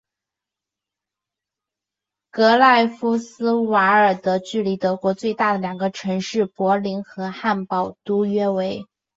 [2.31, 8.87] 格赖夫斯瓦尔德距离德国最大的两个城市柏林和汉堡都约为。